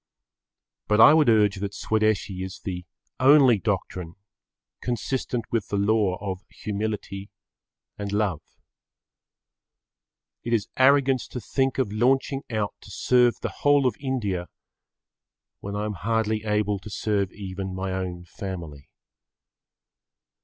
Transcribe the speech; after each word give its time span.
But 0.87 0.99
I 0.99 1.13
would 1.13 1.29
urge 1.29 1.57
that 1.57 1.73
Swadeshi[Pg 1.73 2.37
18] 2.37 2.43
is 2.43 2.59
the 2.61 2.85
only 3.19 3.59
doctrine 3.59 4.15
consistent 4.81 5.45
with 5.51 5.67
the 5.67 5.77
law 5.77 6.17
of 6.19 6.39
humility 6.49 7.29
and 7.99 8.11
love. 8.11 8.41
It 10.43 10.53
is 10.53 10.69
arrogance 10.75 11.27
to 11.27 11.39
think 11.39 11.77
of 11.77 11.91
launching 11.93 12.41
out 12.49 12.73
to 12.81 12.89
serve 12.89 13.41
the 13.43 13.57
whole 13.61 13.85
of 13.85 13.95
India 13.99 14.47
when 15.59 15.75
I 15.75 15.85
am 15.85 15.93
hardly 15.93 16.45
able 16.45 16.79
to 16.79 16.89
serve 16.89 17.31
even 17.31 17.75
my 17.75 17.91
own 17.93 18.25
family. 18.25 18.89